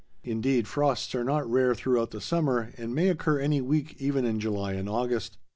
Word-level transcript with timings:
Indeed, 0.23 0.67
frosts 0.67 1.13
are 1.13 1.23
not 1.23 1.47
rare 1.47 1.75
throughout 1.75 2.09
the 2.09 2.19
summer 2.21 2.73
and 2.75 2.95
may 2.95 3.07
occur 3.09 3.39
any 3.39 3.61
week 3.61 3.95
even 3.99 4.25
in 4.25 4.39
July 4.39 4.73
and 4.73 4.89
August. 4.89 5.37